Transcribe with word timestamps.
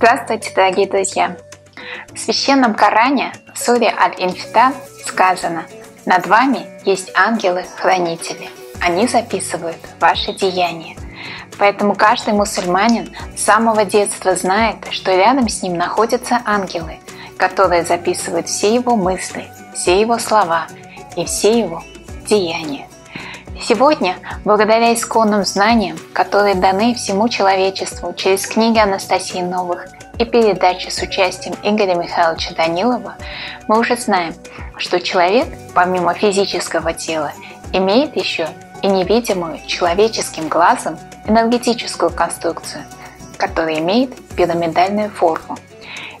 Здравствуйте, 0.00 0.52
дорогие 0.54 0.86
друзья! 0.86 1.36
В 2.14 2.18
священном 2.20 2.76
Коране, 2.76 3.32
в 3.52 3.58
суре 3.58 3.92
Аль-Инфитар, 3.98 4.72
сказано 5.04 5.64
«Над 6.06 6.28
вами 6.28 6.68
есть 6.84 7.10
ангелы-хранители. 7.16 8.48
Они 8.80 9.08
записывают 9.08 9.76
ваши 9.98 10.32
деяния». 10.34 10.96
Поэтому 11.58 11.96
каждый 11.96 12.32
мусульманин 12.32 13.12
с 13.36 13.42
самого 13.42 13.84
детства 13.84 14.36
знает, 14.36 14.76
что 14.92 15.10
рядом 15.10 15.48
с 15.48 15.62
ним 15.62 15.76
находятся 15.76 16.42
ангелы, 16.44 17.00
которые 17.36 17.82
записывают 17.82 18.46
все 18.46 18.72
его 18.72 18.94
мысли, 18.94 19.50
все 19.74 20.00
его 20.00 20.20
слова 20.20 20.68
и 21.16 21.24
все 21.24 21.58
его 21.58 21.82
деяния. 22.24 22.86
Сегодня, 23.60 24.16
благодаря 24.44 24.94
исконным 24.94 25.44
знаниям, 25.44 25.98
которые 26.12 26.54
даны 26.54 26.94
всему 26.94 27.28
человечеству 27.28 28.14
через 28.14 28.46
книги 28.46 28.78
Анастасии 28.78 29.40
Новых 29.40 29.86
и 30.18 30.24
передачи 30.24 30.88
с 30.90 31.02
участием 31.02 31.56
Игоря 31.64 31.94
Михайловича 31.94 32.54
Данилова, 32.54 33.16
мы 33.66 33.80
уже 33.80 33.96
знаем, 33.96 34.34
что 34.76 35.00
человек, 35.00 35.48
помимо 35.74 36.14
физического 36.14 36.92
тела, 36.92 37.32
имеет 37.72 38.16
еще 38.16 38.48
и 38.82 38.86
невидимую 38.86 39.58
человеческим 39.66 40.48
глазом 40.48 40.96
энергетическую 41.26 42.10
конструкцию, 42.10 42.84
которая 43.38 43.80
имеет 43.80 44.14
пирамидальную 44.36 45.10
форму. 45.10 45.58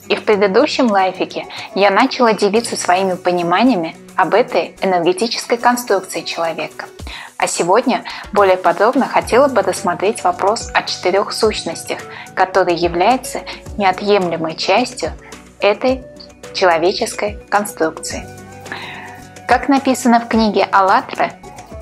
И 0.08 0.16
в 0.16 0.24
предыдущем 0.24 0.90
лайфике 0.90 1.46
я 1.76 1.90
начала 1.90 2.32
делиться 2.32 2.76
своими 2.76 3.14
пониманиями 3.14 3.94
об 4.16 4.34
этой 4.34 4.74
энергетической 4.82 5.56
конструкции 5.56 6.22
человека– 6.22 6.86
а 7.38 7.46
сегодня 7.46 8.04
более 8.32 8.56
подробно 8.56 9.06
хотела 9.06 9.46
бы 9.46 9.62
рассмотреть 9.62 10.24
вопрос 10.24 10.70
о 10.74 10.82
четырех 10.82 11.32
сущностях, 11.32 12.00
которые 12.34 12.76
являются 12.76 13.42
неотъемлемой 13.76 14.56
частью 14.56 15.12
этой 15.60 16.04
человеческой 16.52 17.38
конструкции. 17.48 18.26
Как 19.46 19.68
написано 19.68 20.20
в 20.20 20.28
книге 20.28 20.68
«АЛЛАТРА», 20.70 21.32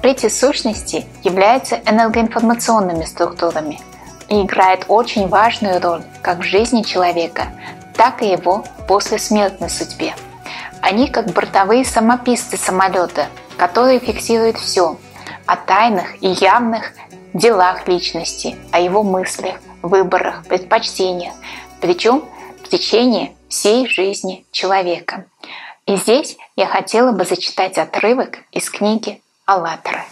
эти 0.03 0.29
сущности 0.29 1.07
являются 1.25 1.81
энергоинформационными 1.87 3.05
структурами 3.05 3.81
и 4.29 4.43
играют 4.43 4.84
очень 4.89 5.27
важную 5.27 5.81
роль 5.81 6.03
как 6.23 6.41
в 6.41 6.43
жизни 6.43 6.83
человека, 6.83 7.47
так 7.95 8.23
и 8.23 8.29
его 8.29 8.62
послесмертной 8.87 9.71
судьбе. 9.71 10.15
Они 10.83 11.09
как 11.09 11.33
бортовые 11.33 11.84
самописцы 11.84 12.57
самолета, 12.57 13.27
которые 13.57 13.99
фиксируют 13.99 14.59
все, 14.59 14.97
о 15.47 15.56
тайных 15.56 16.22
и 16.22 16.28
явных 16.28 16.92
делах 17.33 17.86
личности, 17.89 18.56
о 18.72 18.80
его 18.80 19.02
мыслях, 19.02 19.56
выборах, 19.83 20.44
предпочтениях, 20.47 21.34
причем 21.80 22.25
в 22.64 22.69
течение 22.69 23.33
всей 23.48 23.88
жизни 23.88 24.44
человека. 24.50 25.27
И 25.86 25.97
здесь 25.97 26.36
я 26.56 26.66
хотела 26.66 27.12
бы 27.12 27.25
зачитать 27.25 27.78
отрывок 27.78 28.38
из 28.50 28.69
книги 28.69 29.22
«АЛЛАТРА». 29.44 30.05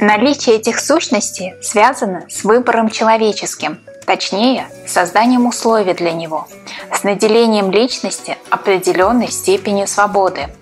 Наличие 0.00 0.56
этих 0.56 0.78
сущностей 0.78 1.54
связано 1.62 2.26
с 2.28 2.44
выбором 2.44 2.90
человеческим, 2.90 3.80
точнее, 4.06 4.68
созданием 4.86 5.46
условий 5.46 5.94
для 5.94 6.12
него, 6.12 6.46
с 6.92 7.02
наделением 7.02 7.70
личности 7.70 8.36
определенной 8.50 9.28
степенью 9.28 9.86
свободы– 9.86 10.48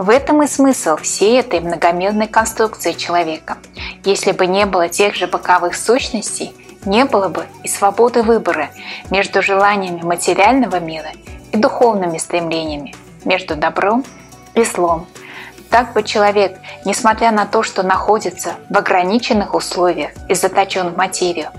в 0.00 0.08
этом 0.08 0.42
и 0.42 0.46
смысл 0.46 0.96
всей 0.96 1.40
этой 1.40 1.60
многомерной 1.60 2.26
конструкции 2.26 2.92
человека. 2.92 3.58
Если 4.02 4.32
бы 4.32 4.46
не 4.46 4.64
было 4.64 4.88
тех 4.88 5.14
же 5.14 5.26
боковых 5.26 5.76
сущностей, 5.76 6.54
не 6.86 7.04
было 7.04 7.28
бы 7.28 7.44
и 7.64 7.68
свободы 7.68 8.22
выбора 8.22 8.70
между 9.10 9.42
желаниями 9.42 10.00
материального 10.00 10.80
мира 10.80 11.10
и 11.52 11.58
духовными 11.58 12.16
стремлениями, 12.16 12.94
между 13.26 13.56
добром 13.56 14.02
и 14.54 14.64
злом. 14.64 15.06
Так 15.68 15.92
бы 15.92 16.02
человек, 16.02 16.58
несмотря 16.86 17.30
на 17.30 17.44
то, 17.44 17.62
что 17.62 17.82
находится 17.82 18.54
в 18.70 18.78
ограниченных 18.78 19.52
условиях 19.52 20.12
и 20.30 20.34
заточен 20.34 20.94
в 20.94 20.96
материю, 20.96 21.50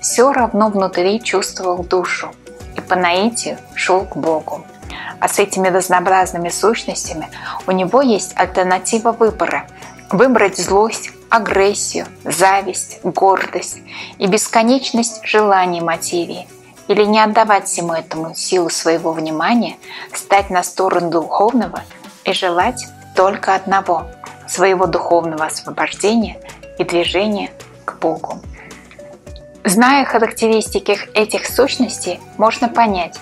все 0.00 0.32
равно 0.32 0.70
внутри 0.70 1.22
чувствовал 1.22 1.84
душу 1.84 2.32
и 2.78 2.80
по 2.80 2.96
наитию 2.96 3.58
шел 3.74 4.06
к 4.06 4.16
Богу. 4.16 4.64
А 5.20 5.28
с 5.28 5.38
этими 5.38 5.68
разнообразными 5.68 6.48
сущностями 6.48 7.28
у 7.66 7.72
него 7.72 8.00
есть 8.02 8.32
альтернатива 8.36 9.12
выбора. 9.12 9.66
Выбрать 10.10 10.58
злость, 10.58 11.12
агрессию, 11.28 12.06
зависть, 12.24 13.00
гордость 13.04 13.78
и 14.18 14.26
бесконечность 14.26 15.20
желаний 15.24 15.80
материи. 15.80 16.48
Или 16.88 17.04
не 17.04 17.20
отдавать 17.20 17.68
всему 17.68 17.92
этому 17.92 18.34
силу 18.34 18.70
своего 18.70 19.12
внимания, 19.12 19.76
стать 20.12 20.50
на 20.50 20.62
сторону 20.64 21.10
духовного 21.10 21.82
и 22.24 22.32
желать 22.32 22.86
только 23.14 23.54
одного– 23.54 24.06
своего 24.50 24.86
духовного 24.86 25.46
освобождения 25.46 26.38
и 26.78 26.84
движения 26.84 27.50
к 27.84 27.98
Богу. 27.98 28.40
Зная 29.64 30.04
характеристики 30.04 30.98
этих 31.14 31.46
сущностей, 31.46 32.18
можно 32.38 32.68
понять, 32.68 33.20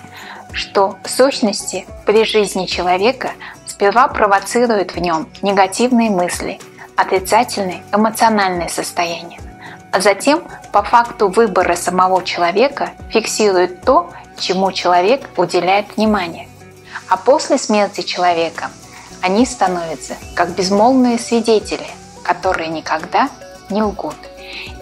что 0.52 0.96
сущности 1.04 1.86
при 2.06 2.24
жизни 2.24 2.66
человека 2.66 3.32
сперва 3.66 4.08
провоцируют 4.08 4.92
в 4.92 4.98
нем 4.98 5.28
негативные 5.42 6.10
мысли, 6.10 6.58
отрицательные 6.96 7.82
эмоциональные 7.92 8.68
состояния, 8.68 9.40
а 9.92 10.00
затем 10.00 10.42
по 10.72 10.82
факту 10.82 11.28
выбора 11.28 11.76
самого 11.76 12.22
человека 12.24 12.90
фиксируют 13.10 13.82
то, 13.82 14.10
чему 14.36 14.72
человек 14.72 15.28
уделяет 15.36 15.96
внимание. 15.96 16.48
А 17.08 17.16
после 17.16 17.58
смерти 17.58 18.02
человека 18.02 18.70
они 19.22 19.46
становятся 19.46 20.16
как 20.34 20.50
безмолвные 20.50 21.18
свидетели, 21.18 21.86
которые 22.22 22.68
никогда 22.68 23.30
не 23.70 23.82
лгут. 23.82 24.16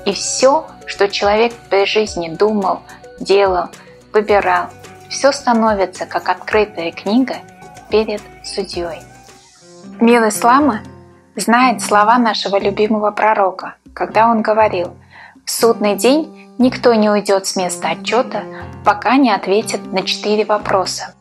И 0.04 0.12
все, 0.12 0.66
что 0.86 1.08
человек 1.08 1.52
при 1.70 1.84
жизни 1.86 2.28
думал, 2.28 2.80
делал, 3.20 3.68
выбирал, 4.12 4.68
все 5.08 5.32
становится 5.32 6.06
как 6.06 6.28
открытая 6.28 6.92
книга 6.92 7.36
перед 7.90 8.20
судьей. 8.44 9.00
Мир 10.00 10.28
ислама 10.28 10.80
знает 11.36 11.82
слова 11.82 12.18
нашего 12.18 12.58
любимого 12.58 13.10
пророка, 13.10 13.76
когда 13.94 14.28
он 14.28 14.42
говорил 14.42 14.96
«В 15.44 15.50
судный 15.50 15.96
день 15.96 16.50
никто 16.58 16.94
не 16.94 17.10
уйдет 17.10 17.46
с 17.46 17.56
места 17.56 17.88
отчета, 17.90 18.42
пока 18.84 19.16
не 19.16 19.30
ответит 19.30 19.92
на 19.92 20.02
четыре 20.02 20.44
вопроса. 20.44 21.14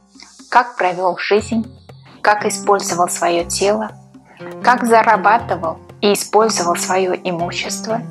Как 0.49 0.75
провел 0.77 1.17
жизнь, 1.17 1.65
как 2.21 2.45
использовал 2.45 3.07
свое 3.07 3.45
тело, 3.45 3.91
как 4.63 4.85
зарабатывал 4.85 5.77
и 6.01 6.13
использовал 6.13 6.75
свое 6.75 7.19
имущество 7.23 8.01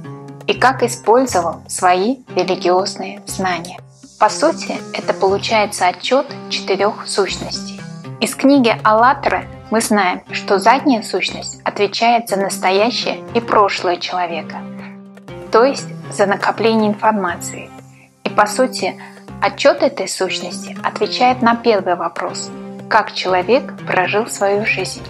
и 0.46 0.54
как 0.54 0.82
использовал 0.82 1.62
свои 1.68 2.18
религиозные 2.34 3.22
знания. 3.26 3.78
По 4.24 4.30
сути, 4.30 4.78
это 4.94 5.12
получается 5.12 5.86
отчет 5.86 6.24
четырех 6.48 7.06
сущностей. 7.06 7.78
Из 8.22 8.34
книги 8.34 8.74
«АЛЛАТРА» 8.82 9.44
мы 9.70 9.82
знаем, 9.82 10.22
что 10.32 10.58
задняя 10.58 11.02
сущность 11.02 11.60
отвечает 11.62 12.30
за 12.30 12.38
настоящее 12.38 13.22
и 13.34 13.40
прошлое 13.40 13.98
человека, 13.98 14.62
то 15.52 15.62
есть 15.62 15.86
за 16.10 16.24
накопление 16.24 16.88
информации. 16.90 17.68
И 18.24 18.30
по 18.30 18.46
сути, 18.46 18.98
отчет 19.42 19.82
этой 19.82 20.08
сущности 20.08 20.74
отвечает 20.82 21.42
на 21.42 21.54
первый 21.54 21.94
вопрос– 21.94 22.50
как 22.88 23.12
человек 23.12 23.74
прожил 23.86 24.26
свою 24.28 24.64
жизнь. 24.64 25.02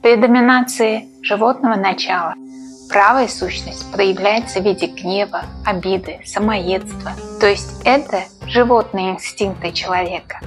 При 0.00 0.14
доминации 0.14 1.08
животного 1.22 1.74
начала– 1.74 2.34
Правая 2.88 3.28
сущность 3.28 3.90
проявляется 3.92 4.60
в 4.60 4.64
виде 4.64 4.86
гнева, 4.86 5.42
обиды, 5.66 6.20
самоедства. 6.24 7.12
То 7.38 7.46
есть 7.46 7.82
это 7.84 8.22
животные 8.46 9.10
инстинкты 9.12 9.72
человека. 9.72 10.40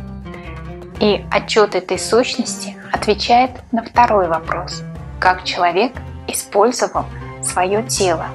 И 0.99 1.23
отчет 1.31 1.75
этой 1.75 1.99
сущности 1.99 2.75
отвечает 2.91 3.51
на 3.71 3.83
второй 3.83 4.27
вопрос. 4.27 4.81
Как 5.19 5.43
человек 5.43 5.93
использовал 6.27 7.05
свое 7.43 7.83
тело. 7.83 8.25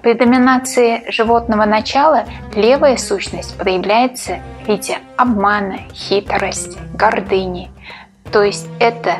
При 0.00 0.14
доминации 0.14 1.08
животного 1.10 1.64
начала 1.64 2.24
левая 2.54 2.96
сущность 2.96 3.56
проявляется 3.56 4.40
в 4.64 4.68
виде 4.68 4.98
обмана, 5.16 5.78
хитрости, 5.92 6.78
гордыни. 6.94 7.70
То 8.32 8.42
есть 8.42 8.66
это 8.80 9.18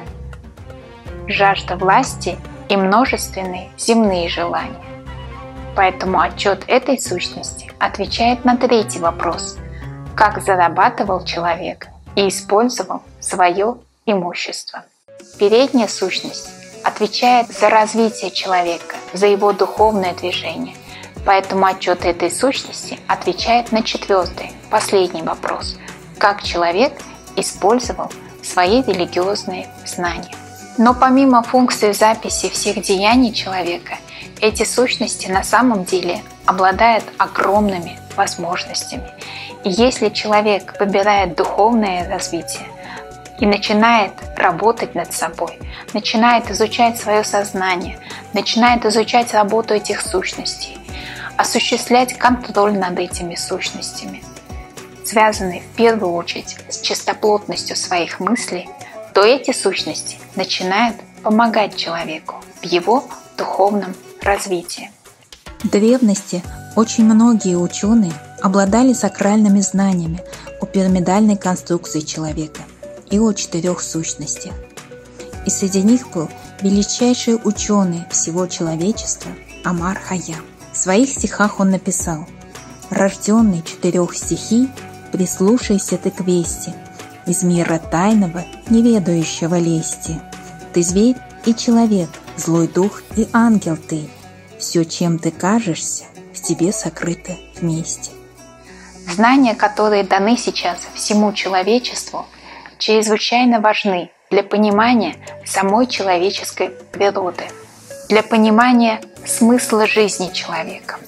жажда 1.29 1.77
власти 1.77 2.37
и 2.73 2.77
множественные 2.77 3.71
земные 3.77 4.29
желания. 4.29 4.85
Поэтому 5.77 6.21
отчет 6.21 6.65
этой 6.67 6.99
сущности 6.99 7.71
отвечает 7.79 8.45
на 8.45 8.57
третий 8.57 8.99
вопрос– 8.99 9.59
как 10.15 10.43
зарабатывал 10.43 11.25
человек 11.25 11.89
и 12.17 12.29
использовал 12.29 13.03
свое 13.21 13.77
имущество. 14.07 14.85
Передняя 15.39 15.89
сущность 15.89 16.51
отвечает 16.85 17.49
за 17.49 17.71
развитие 17.71 18.31
человека, 18.31 18.97
за 19.13 19.27
его 19.27 19.53
духовное 19.53 20.15
движение, 20.15 20.77
Поэтому 21.25 21.67
отчет 21.67 22.05
этой 22.05 22.33
сущности 22.33 22.99
отвечает 23.07 23.71
на 23.71 23.85
четвертый, 23.85 24.51
последний 24.73 25.23
вопрос. 25.23 25.77
Как 26.19 26.43
человек 26.43 26.93
использовал 27.37 28.11
свои 28.43 28.83
религиозные 28.83 29.69
знания. 29.87 30.35
Но 30.79 30.95
помимо 30.95 31.43
функции 31.43 31.93
записи 31.93 32.49
всех 32.49 32.81
деяний 32.83 33.33
человека, 33.33 33.99
эти 34.41 34.65
сущности 34.65 35.31
на 35.31 35.43
самом 35.43 35.85
деле 35.85 36.23
обладают 36.47 37.05
огромными 37.19 37.99
возможностями. 38.17 39.09
И 39.65 39.71
если 39.71 40.09
человек 40.09 40.75
выбирает 40.81 41.37
духовное 41.37 42.09
развитие 42.09 42.67
и 43.39 43.47
начинает 43.47 44.13
работать 44.37 44.95
над 44.95 45.13
собой, 45.13 45.59
начинает 45.93 46.51
изучать 46.51 46.99
свое 46.99 47.23
сознание, 47.23 47.99
начинает 48.33 48.85
изучать 48.87 49.33
работу 49.35 49.75
этих 49.75 50.01
сущностей, 50.01 50.79
осуществлять 51.37 52.17
контроль 52.19 52.79
над 52.79 52.99
этими 52.99 53.35
сущностями, 53.35 54.23
связанный 55.05 55.61
в 55.61 55.77
первую 55.77 56.15
очередь 56.15 56.57
с 56.69 56.81
чистоплотностью 56.81 57.77
своих 57.77 58.21
мыслей, 58.21 58.69
то 59.15 59.23
эти 59.23 59.53
сущности 59.53 60.17
начинают 60.37 60.97
помогать 61.23 61.77
человеку 61.77 62.37
в 62.61 62.65
его 62.65 63.05
духовном 63.37 63.95
развитии. 64.23 64.91
В 65.63 65.69
древности 65.69 66.43
очень 66.77 67.05
многие 67.05 67.57
ученые 67.57 68.13
обладали 68.41 68.93
сакральными 68.93 69.61
знаниями 69.61 70.21
о 70.61 70.67
пирамидальной 70.67 71.37
конструкции 71.37 72.01
человека 72.01 72.63
и 73.11 73.19
о 73.19 73.33
четырех 73.33 73.81
сущностях. 73.81 74.55
И 75.47 75.51
среди 75.51 75.83
них 75.83 76.11
был 76.11 76.29
величайший 76.61 77.39
ученый 77.43 78.05
всего 78.11 78.47
человечества 78.47 79.31
Амар 79.65 79.99
Хаям. 79.99 80.45
В 80.73 80.77
своих 80.77 81.11
стихах 81.11 81.61
он 81.61 81.71
написал 81.71 82.27
«Рожденный 82.91 83.63
четырех 83.63 84.17
стихий, 84.17 84.69
прислушайся 85.13 85.99
ты 85.99 86.11
к 86.11 86.21
вести, 86.21 86.73
из 87.27 87.43
мира 87.43 87.79
тайного, 87.79 88.45
неведающего 88.69 89.59
лести. 89.59 90.21
Ты 90.73 90.83
зверь 90.83 91.17
и 91.45 91.55
человек, 91.55 92.09
злой 92.37 92.69
дух 92.69 93.03
и 93.17 93.29
ангел 93.33 93.77
ты. 93.77 94.09
Все, 94.59 94.85
чем 94.85 95.19
ты 95.19 95.31
кажешься, 95.31 96.05
в 96.35 96.41
тебе 96.43 96.73
сокрыто 96.73 97.37
вместе». 97.61 98.11
Знания, 99.13 99.55
которые 99.55 100.05
даны 100.05 100.37
сейчас 100.37 100.79
всему 100.95 101.33
человечеству, 101.33 102.27
чрезвычайно 102.79 103.61
важны 103.61 104.11
для 104.31 104.43
понимания 104.43 105.17
самой 105.45 105.87
человеческой 105.87 106.71
природы, 106.93 107.45
для 108.09 108.23
понимания 108.23 109.01
смысла 109.27 109.87
жизни 109.87 110.31
человека. 110.33 110.99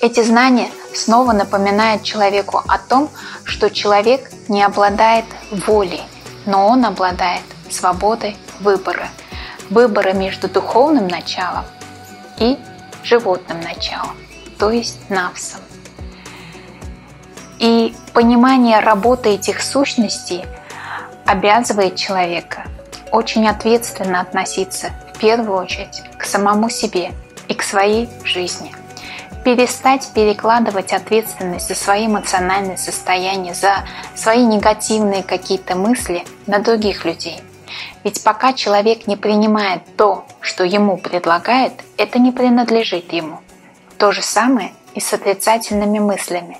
Эти 0.00 0.22
знания 0.22 0.68
снова 0.98 1.32
напоминают 1.32 2.02
человеку 2.02 2.62
о 2.66 2.78
том, 2.78 3.10
что 3.44 3.70
человек 3.70 4.30
не 4.48 4.62
обладает 4.62 5.24
волей, 5.50 6.02
но 6.46 6.66
он 6.66 6.84
обладает 6.84 7.42
свободой 7.70 8.36
выбора. 8.60 9.08
Выбора 9.70 10.12
между 10.12 10.48
духовным 10.48 11.08
началом 11.08 11.64
и 12.38 12.58
животным 13.02 13.60
началом, 13.60 14.16
то 14.58 14.70
есть 14.70 14.98
навсом. 15.10 15.60
И 17.58 17.94
понимание 18.12 18.80
работы 18.80 19.30
этих 19.30 19.62
сущностей 19.62 20.44
обязывает 21.26 21.96
человека 21.96 22.64
очень 23.10 23.48
ответственно 23.48 24.20
относиться 24.20 24.90
в 25.14 25.18
первую 25.18 25.58
очередь 25.58 26.02
к 26.18 26.24
самому 26.24 26.70
себе 26.70 27.12
и 27.48 27.54
к 27.54 27.62
своей 27.62 28.08
жизни. 28.24 28.77
Перестать 29.48 30.10
перекладывать 30.12 30.92
ответственность 30.92 31.68
за 31.68 31.74
свои 31.74 32.04
эмоциональные 32.04 32.76
состояния, 32.76 33.54
за 33.54 33.76
свои 34.14 34.44
негативные 34.44 35.22
какие-то 35.22 35.74
мысли 35.74 36.26
на 36.46 36.58
других 36.58 37.06
людей. 37.06 37.40
Ведь 38.04 38.22
пока 38.22 38.52
человек 38.52 39.06
не 39.06 39.16
принимает 39.16 39.80
то, 39.96 40.26
что 40.42 40.64
ему 40.64 40.98
предлагает, 40.98 41.72
это 41.96 42.18
не 42.18 42.30
принадлежит 42.30 43.10
ему. 43.14 43.40
То 43.96 44.12
же 44.12 44.20
самое 44.20 44.74
и 44.92 45.00
с 45.00 45.14
отрицательными 45.14 45.98
мыслями. 45.98 46.58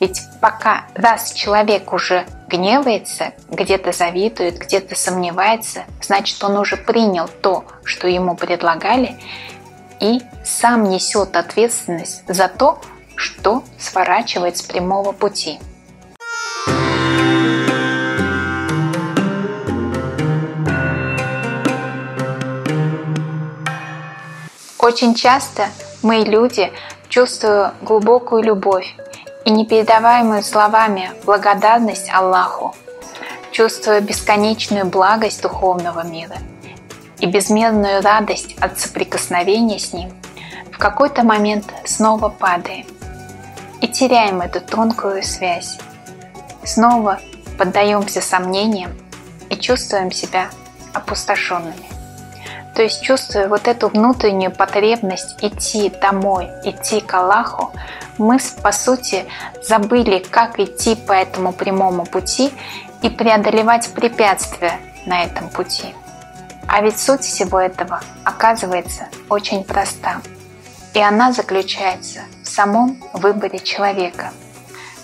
Ведь 0.00 0.22
пока 0.40 0.86
раз 0.94 1.34
человек 1.34 1.92
уже 1.92 2.26
гневается, 2.48 3.34
где-то 3.50 3.92
завидует, 3.92 4.56
где-то 4.56 4.96
сомневается, 4.96 5.84
значит 6.00 6.42
он 6.42 6.56
уже 6.56 6.78
принял 6.78 7.28
то, 7.28 7.66
что 7.84 8.08
ему 8.08 8.34
предлагали, 8.34 9.18
и 10.00 10.22
сам 10.44 10.84
несет 10.84 11.36
ответственность 11.36 12.22
за 12.26 12.48
то, 12.48 12.80
что 13.16 13.62
сворачивает 13.78 14.56
с 14.56 14.62
прямого 14.62 15.12
пути. 15.12 15.60
Очень 24.78 25.14
часто 25.14 25.68
мы, 26.02 26.16
люди, 26.20 26.72
чувствуя 27.08 27.74
глубокую 27.82 28.42
любовь 28.42 28.96
и 29.44 29.50
непередаваемую 29.50 30.42
словами 30.42 31.12
благодарность 31.24 32.10
Аллаху, 32.10 32.74
чувствуя 33.52 34.00
бесконечную 34.00 34.86
благость 34.86 35.42
духовного 35.42 36.04
мира 36.06 36.36
и 37.20 37.26
безмерную 37.26 38.02
радость 38.02 38.56
от 38.60 38.78
соприкосновения 38.78 39.78
с 39.78 39.92
Ним, 39.92 40.12
в 40.72 40.78
какой-то 40.78 41.22
момент 41.22 41.66
снова 41.84 42.28
падаем 42.28 42.86
и 43.80 43.88
теряем 43.88 44.40
эту 44.40 44.60
тонкую 44.60 45.22
связь. 45.22 45.78
Снова 46.64 47.20
поддаемся 47.58 48.20
сомнениям 48.20 48.92
и 49.50 49.56
чувствуем 49.56 50.10
себя 50.10 50.48
опустошенными. 50.92 51.90
То 52.74 52.82
есть 52.82 53.02
чувствуя 53.02 53.48
вот 53.48 53.68
эту 53.68 53.88
внутреннюю 53.88 54.52
потребность 54.52 55.36
идти 55.42 55.90
домой, 55.90 56.48
идти 56.64 57.00
к 57.00 57.12
Аллаху, 57.12 57.72
мы, 58.16 58.38
по 58.62 58.72
сути, 58.72 59.24
забыли, 59.62 60.24
как 60.30 60.58
идти 60.58 60.94
по 60.94 61.12
этому 61.12 61.52
прямому 61.52 62.04
пути 62.06 62.52
и 63.02 63.10
преодолевать 63.10 63.90
препятствия 63.92 64.78
на 65.06 65.24
этом 65.24 65.48
пути. 65.48 65.94
А 66.72 66.82
ведь 66.82 67.00
суть 67.00 67.24
всего 67.24 67.58
этого 67.58 68.00
оказывается 68.24 69.08
очень 69.28 69.64
проста. 69.64 70.22
И 70.94 71.00
она 71.00 71.32
заключается 71.32 72.20
в 72.44 72.48
самом 72.48 73.02
выборе 73.12 73.58
человека. 73.58 74.32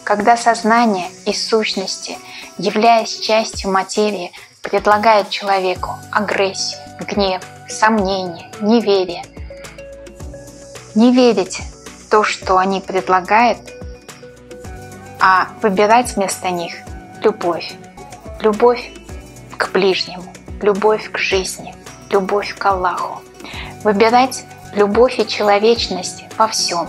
Когда 0.04 0.36
сознание 0.36 1.10
и 1.24 1.32
сущности, 1.32 2.18
являясь 2.56 3.18
частью 3.18 3.72
материи, 3.72 4.30
предлагает 4.62 5.28
человеку 5.28 5.90
агрессию, 6.12 6.80
гнев, 7.00 7.42
сомнение, 7.68 8.48
неверие, 8.60 9.24
не 10.94 11.12
верить 11.12 11.60
то, 12.08 12.22
что 12.22 12.58
они 12.58 12.80
предлагают, 12.80 13.58
а 15.18 15.48
выбирать 15.62 16.14
вместо 16.14 16.50
них 16.50 16.74
любовь. 17.22 17.74
Любовь 18.40 18.88
к 19.56 19.70
ближнему, 19.72 20.32
любовь 20.62 21.10
к 21.10 21.18
жизни, 21.18 21.74
любовь 22.10 22.54
к 22.56 22.66
Аллаху. 22.66 23.22
Выбирать 23.84 24.44
любовь 24.74 25.18
и 25.18 25.26
человечность 25.26 26.24
во 26.36 26.48
всем, 26.48 26.88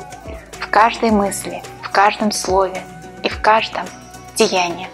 в 0.60 0.70
каждой 0.70 1.12
мысли, 1.12 1.62
в 1.82 1.90
каждом 1.90 2.32
слове 2.32 2.82
и 3.24 3.30
в 3.30 3.42
каждом 3.42 3.86
деянии. 4.36 4.90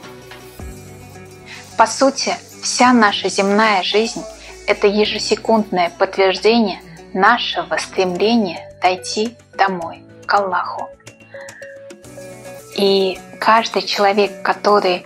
По 1.78 1.88
сути, 1.88 2.36
вся 2.62 2.94
наша 2.94 3.30
земная 3.30 3.84
жизнь– 3.84 4.24
это 4.68 4.88
ежесекундное 4.88 5.92
подтверждение 5.98 6.80
нашего 7.14 7.78
стремления 7.78 8.72
дойти 8.82 9.36
домой– 9.58 10.04
к 10.26 10.34
Аллаху. 10.34 10.90
И 12.76 13.20
каждый 13.40 13.84
человек, 13.84 14.42
который 14.42 15.06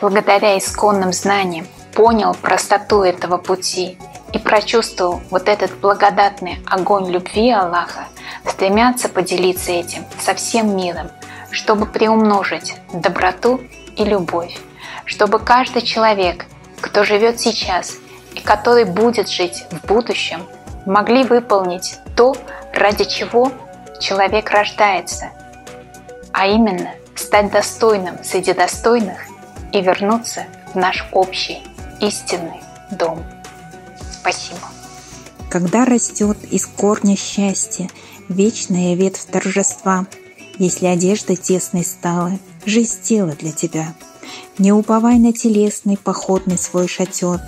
благодаря 0.00 0.58
исконным 0.58 1.12
знаниям 1.12 1.66
понял 1.94 2.34
простоту 2.34 3.02
этого 3.02 3.36
пути 3.36 3.98
и 4.32 4.38
прочувствовал 4.38 5.20
вот 5.30 5.48
этот 5.48 5.78
благодатный 5.80 6.58
огонь 6.66 7.10
любви 7.10 7.50
Аллаха, 7.50 8.06
стремятся 8.46 9.08
поделиться 9.08 9.72
этим 9.72 10.04
со 10.20 10.34
всем 10.34 10.74
миром, 10.76 11.10
чтобы 11.50 11.86
приумножить 11.86 12.76
доброту 12.92 13.60
и 13.96 14.04
любовь, 14.04 14.56
чтобы 15.04 15.38
каждый 15.38 15.82
человек, 15.82 16.46
кто 16.80 17.04
живет 17.04 17.40
сейчас 17.40 17.96
и 18.34 18.40
который 18.40 18.84
будет 18.84 19.28
жить 19.28 19.64
в 19.70 19.86
будущем, 19.86 20.42
могли 20.86 21.24
выполнить 21.24 21.98
то, 22.16 22.34
ради 22.72 23.04
чего 23.04 23.52
человек 24.00 24.50
рождается, 24.50 25.30
а 26.32 26.46
именно 26.46 26.90
стать 27.14 27.52
достойным 27.52 28.24
среди 28.24 28.54
достойных 28.54 29.18
и 29.72 29.80
вернуться 29.80 30.46
в 30.72 30.76
наш 30.76 31.06
общий 31.12 31.62
истинный 32.02 32.60
дом. 32.90 33.24
Спасибо. 34.10 34.60
Когда 35.48 35.84
растет 35.84 36.36
из 36.50 36.66
корня 36.66 37.16
счастья 37.16 37.88
вечная 38.28 38.94
ветвь 38.94 39.24
торжества, 39.24 40.06
Если 40.58 40.84
одежда 40.84 41.34
тесной 41.34 41.82
стала, 41.82 42.38
жизнь 42.66 43.00
тела 43.02 43.32
для 43.32 43.52
тебя. 43.52 43.94
Не 44.58 44.70
уповай 44.70 45.18
на 45.18 45.32
телесный 45.32 45.96
походный 45.96 46.58
свой 46.58 46.88
шатер, 46.88 47.40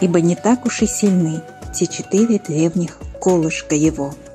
Ибо 0.00 0.20
не 0.20 0.34
так 0.34 0.66
уж 0.66 0.82
и 0.82 0.86
сильны 0.86 1.40
те 1.72 1.86
четыре 1.86 2.38
древних 2.38 2.98
колышка 3.20 3.74
его– 3.76 4.12